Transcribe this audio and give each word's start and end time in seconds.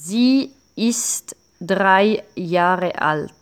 Sie 0.00 0.52
ist 0.76 1.34
drei 1.58 2.22
Jahre 2.36 3.00
alt. 3.00 3.32